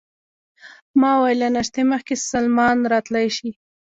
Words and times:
ما 0.99 1.11
وویل: 1.17 1.37
له 1.43 1.47
ناشتې 1.55 1.81
مخکې 1.91 2.13
سلمان 2.31 2.77
راتلای 2.93 3.27
شي؟ 3.37 3.49